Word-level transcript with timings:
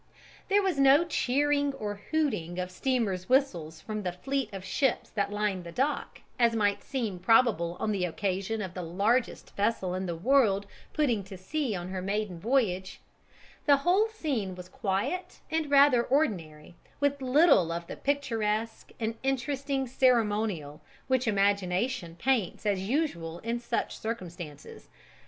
There 0.47 0.63
was 0.63 0.79
no 0.79 1.03
cheering 1.05 1.73
or 1.75 2.01
hooting 2.09 2.57
of 2.57 2.71
steamers' 2.71 3.29
whistles 3.29 3.81
from 3.81 4.01
the 4.01 4.11
fleet 4.11 4.51
of 4.51 4.65
ships 4.65 5.11
that 5.11 5.31
lined 5.31 5.63
the 5.63 5.71
dock, 5.71 6.21
as 6.39 6.55
might 6.55 6.81
seem 6.83 7.19
probable 7.19 7.77
on 7.79 7.91
the 7.91 8.05
occasion 8.05 8.63
of 8.63 8.73
the 8.73 8.81
largest 8.81 9.55
vessel 9.55 9.93
in 9.93 10.07
the 10.07 10.15
world 10.15 10.65
putting 10.91 11.23
to 11.25 11.37
sea 11.37 11.75
on 11.75 11.89
her 11.89 12.01
maiden 12.01 12.39
voyage; 12.39 12.99
the 13.67 13.77
whole 13.85 14.07
scene 14.07 14.55
was 14.55 14.69
quiet 14.69 15.39
and 15.51 15.69
rather 15.69 16.01
ordinary, 16.01 16.73
with 16.99 17.21
little 17.21 17.71
of 17.71 17.85
the 17.85 17.95
picturesque 17.95 18.91
and 18.99 19.13
interesting 19.21 19.85
ceremonial 19.85 20.81
which 21.05 21.27
imagination 21.27 22.15
paints 22.15 22.65
as 22.65 22.81
usual 22.89 23.37
in 23.43 23.59
such 23.59 23.99
circumstances. 23.99 24.89